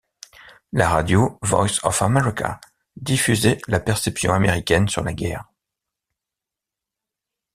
[0.73, 2.59] La radio Voice of America
[2.95, 5.45] diffusait la perception américaine sur la guerre.